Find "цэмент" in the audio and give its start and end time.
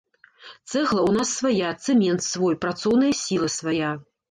1.85-2.27